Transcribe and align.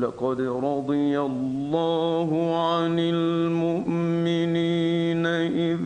لقد 0.00 0.40
رضي 0.40 1.20
الله 1.20 2.28
عن 2.66 2.98
المؤمنين 2.98 4.46
إذ 5.26 5.80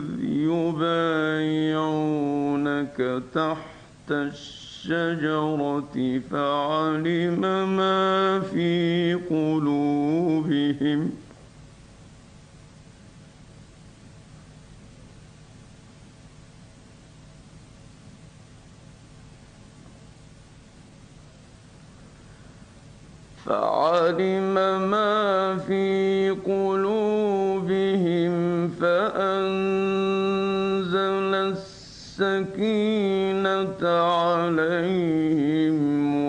يبايعونك 1.85 3.23
تحت 3.33 4.11
الشجرة 4.11 5.95
فعلم 6.31 7.41
ما 7.77 8.39
في 8.39 9.13
قلوبهم 9.29 10.99
فعلم 23.45 24.53
ما 24.91 25.57
في 25.57 26.29
قلوبهم 26.45 28.33
فأنزل 28.67 30.15
السكينة 32.19 33.81
عليهم 33.89 35.77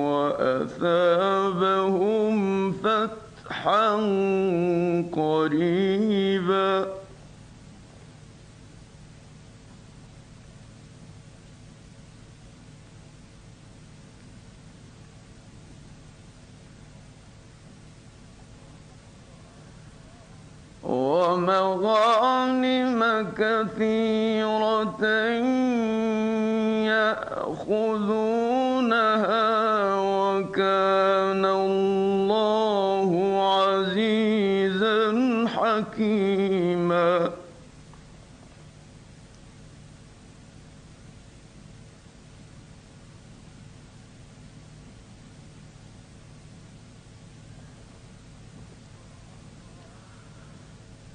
وأثابهم 0.06 1.52
فتحا 2.72 3.90
قريبا. 5.12 5.95
حكيما. 35.76 37.32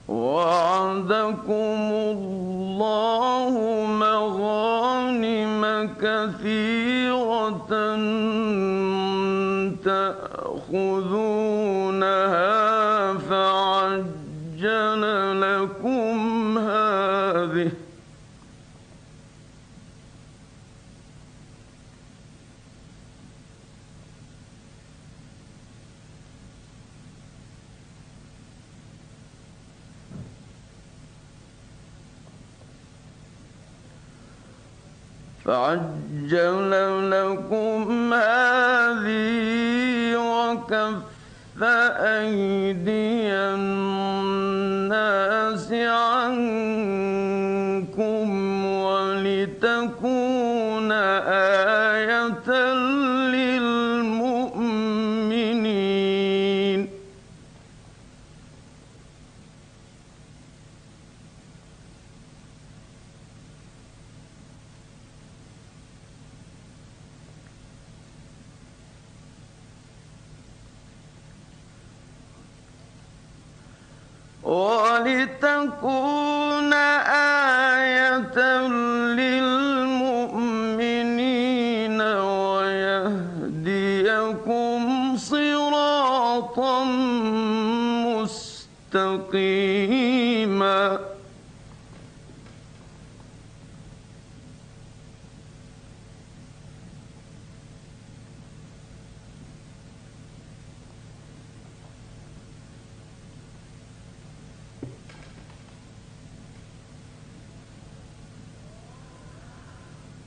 وعدكم 0.08 1.61
فعجل 36.02 37.12
لكم 37.12 38.14
هذه 38.14 40.16
وكف 40.18 41.64
أيدي 41.64 43.21
مستقيما 89.34 91.00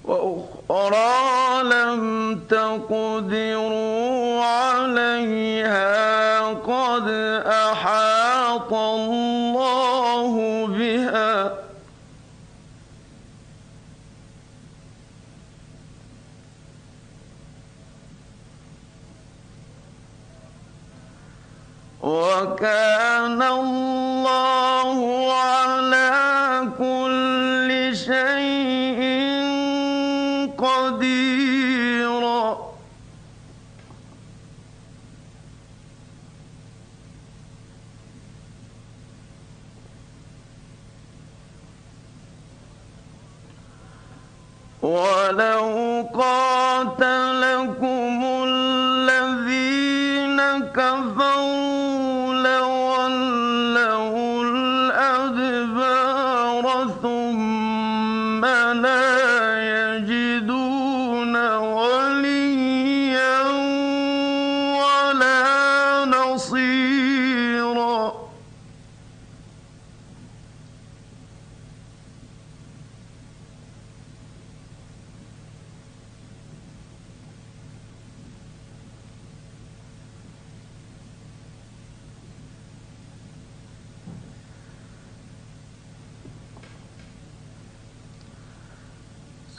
وأخرى 0.05 1.63
لم 1.63 2.41
تقدروا 2.51 4.45
عليها 4.45 5.95
قد 6.49 7.09
أحاط 7.47 8.04
ولو 45.25 46.09
قاتلكم 46.15 46.44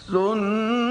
سُنَّةَ 0.08 0.85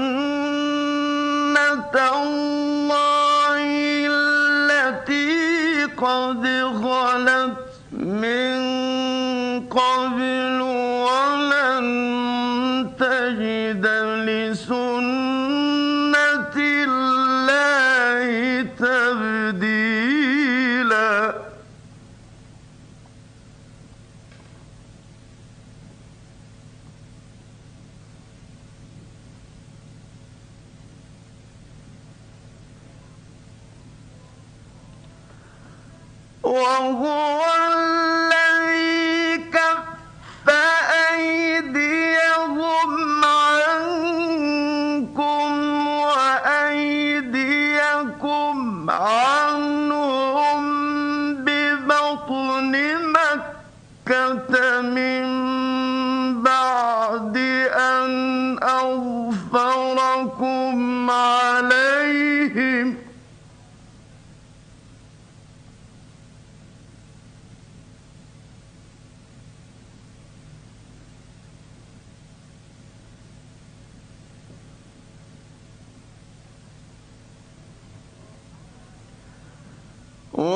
Mà 48.85 49.34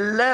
لَّمْ 0.00 0.29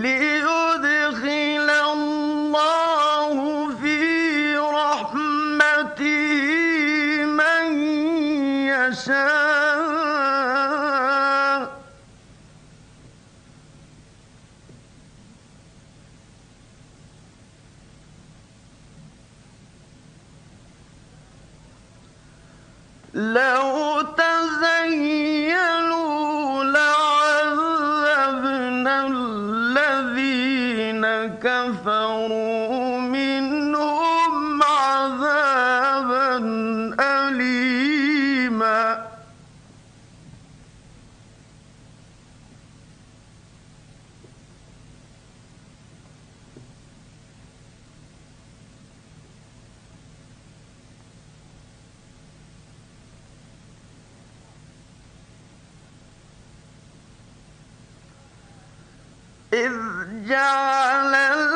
live 0.00 0.31
إِذْ 59.54 59.72
جَعَلَ 60.28 61.51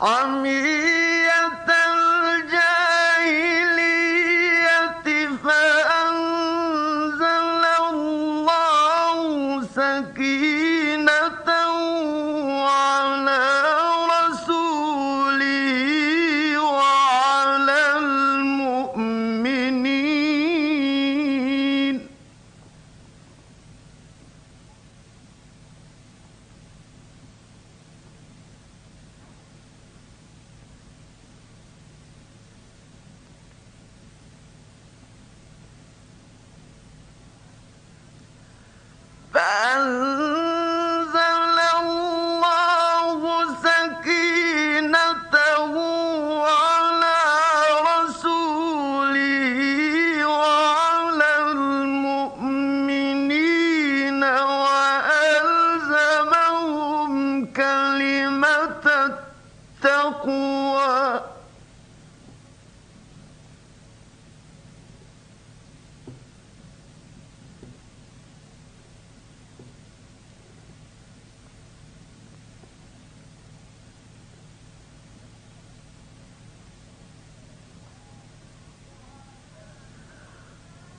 Amin. 0.00 1.09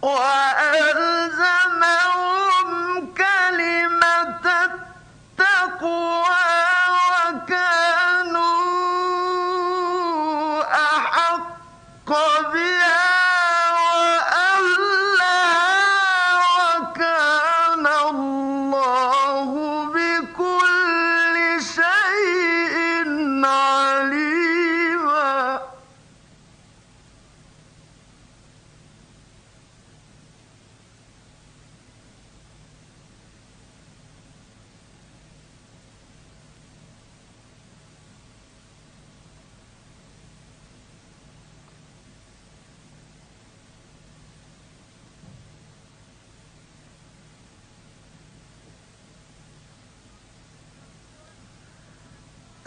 Oh. 0.03 0.30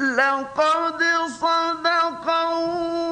لقد 0.04 1.02
صدق 1.40 2.28
الله 2.30 3.03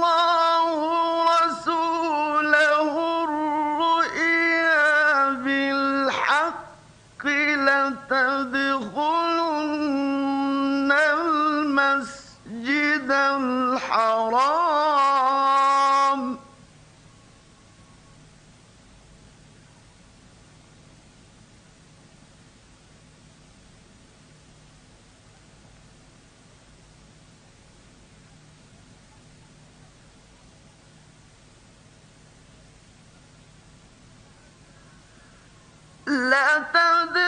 لقد 36.12 37.21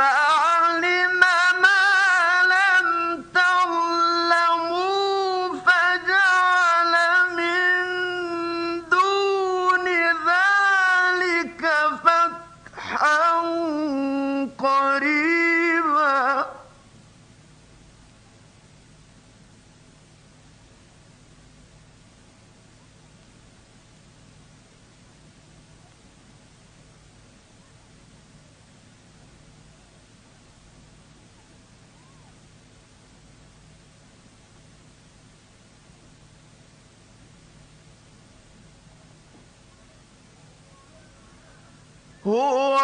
stop. 0.00 0.29
هو 42.26 42.76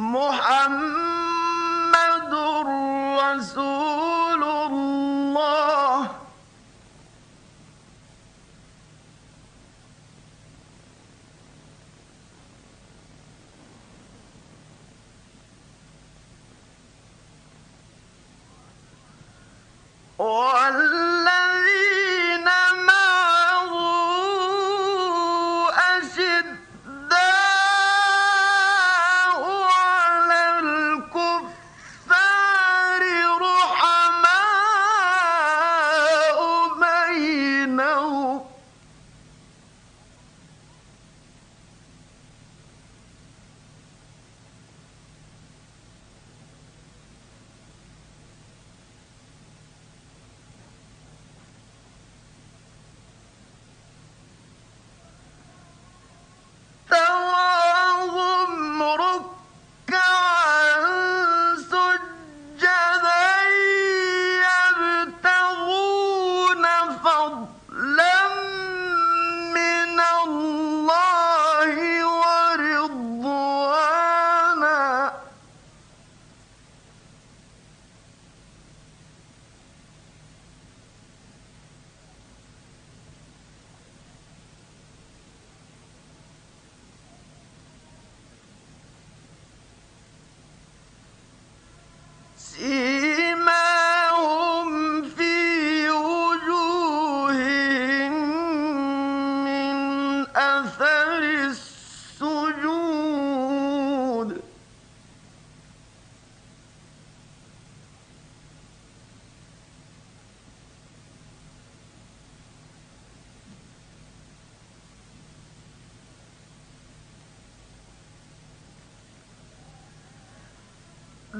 more 0.00 0.32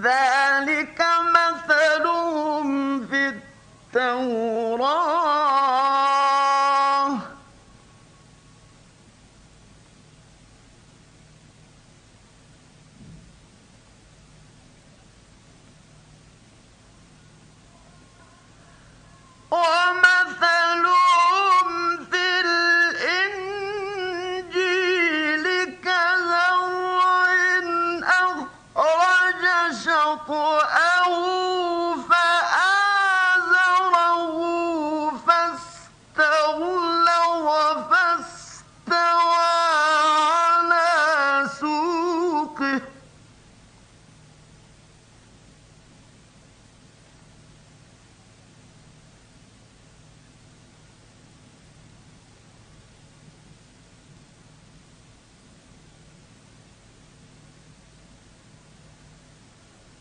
ذلك 0.03 1.03
مثلهم 1.37 2.67
في 3.07 3.29
التوراة. 3.29 5.10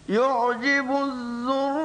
يعجب 0.09 0.91
الزرع 0.91 1.78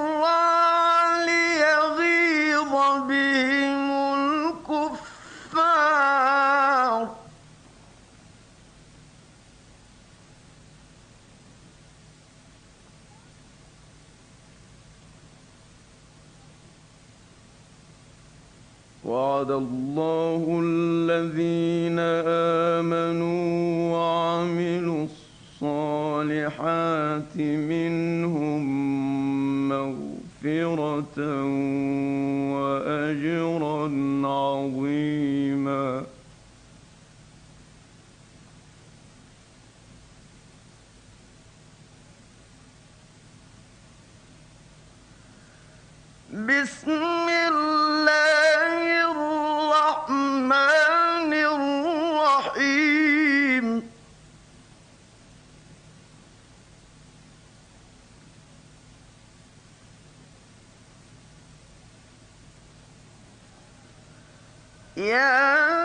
السَّيِّئَاتِ 26.94 27.36
مِنْهُمْ 27.70 28.62
مَغْفِرَةً 29.68 31.18
وَأَجْرًا 32.54 33.82
عَظِيمًا 34.26 36.06
بسم 46.32 46.90
الله 46.90 47.83
يا 65.04 65.83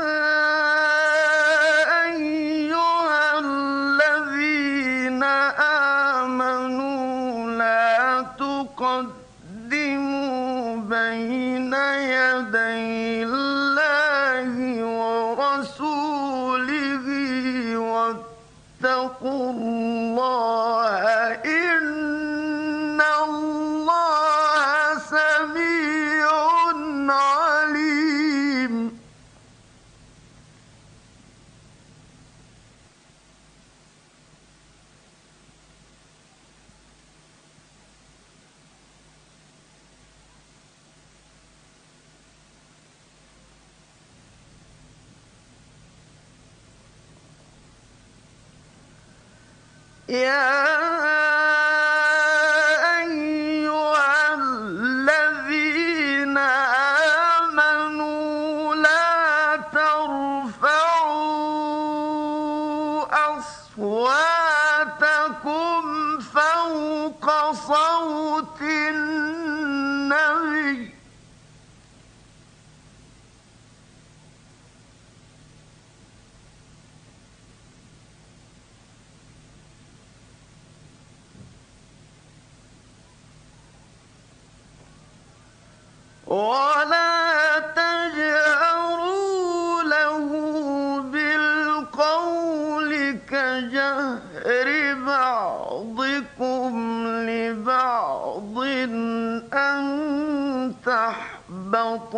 صوت 68.00 68.62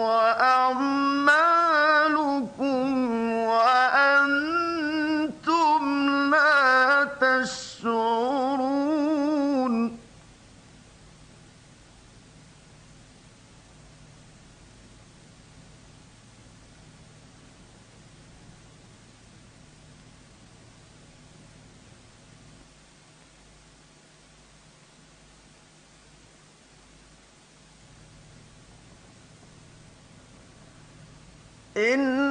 وأعمى 0.02 1.21
إن 31.78 32.31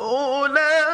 أولئك 0.00 0.89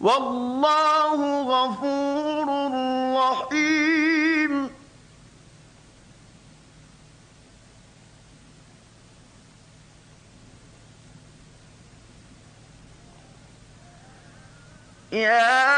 والله 0.01 1.43
غفور 1.43 2.49
رحيم. 3.17 4.71
يا 15.13 15.70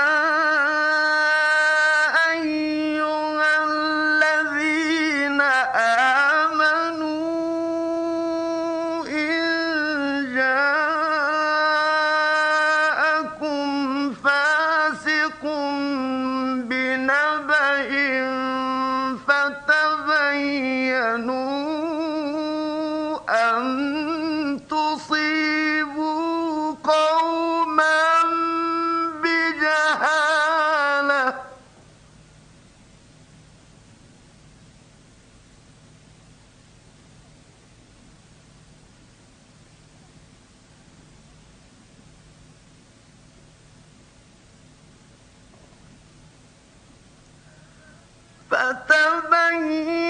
فتبين 48.63 50.02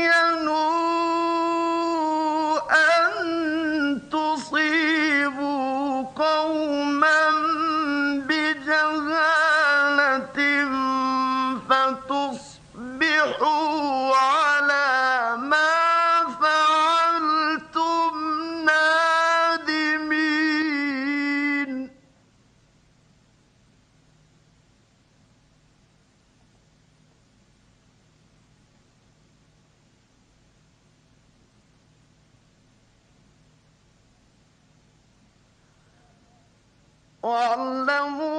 واعلموا 37.22 38.31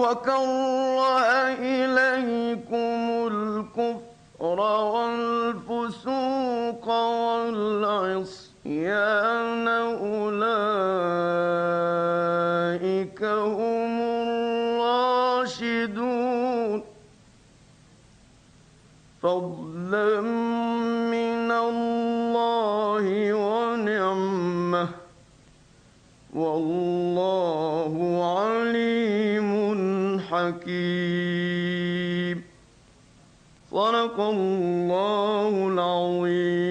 وكره 0.00 1.20
إليكم 1.60 3.28
الكفر 3.32 4.60
والفسوق 4.94 6.86
والعصيان 8.00 8.48
أولئك 9.68 10.40
هم 13.24 14.00
الراشدون. 15.50 16.80
فضلا 19.22 20.29
الحكيم 30.70 32.42
صدق 33.70 34.20
الله 34.20 35.68
العظيم. 35.68 36.69